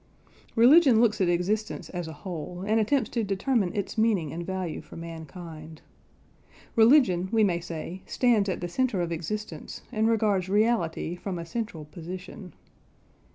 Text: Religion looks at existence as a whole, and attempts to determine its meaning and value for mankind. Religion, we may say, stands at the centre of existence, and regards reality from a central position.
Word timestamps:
Religion 0.55 0.99
looks 0.99 1.21
at 1.21 1.29
existence 1.29 1.87
as 1.91 2.07
a 2.07 2.11
whole, 2.25 2.63
and 2.65 2.79
attempts 2.79 3.07
to 3.11 3.23
determine 3.23 3.71
its 3.75 3.99
meaning 3.99 4.33
and 4.33 4.43
value 4.47 4.81
for 4.81 4.97
mankind. 4.97 5.83
Religion, 6.75 7.29
we 7.31 7.43
may 7.43 7.59
say, 7.59 8.01
stands 8.07 8.49
at 8.49 8.61
the 8.61 8.67
centre 8.67 9.01
of 9.01 9.11
existence, 9.11 9.83
and 9.91 10.09
regards 10.09 10.49
reality 10.49 11.15
from 11.15 11.37
a 11.37 11.45
central 11.45 11.85
position. 11.85 12.51